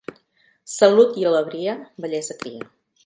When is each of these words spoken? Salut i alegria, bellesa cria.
Salut 0.75 1.19
i 1.23 1.27
alegria, 1.33 1.77
bellesa 2.07 2.39
cria. 2.43 2.69